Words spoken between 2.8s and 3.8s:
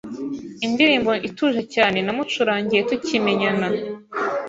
tukimenyana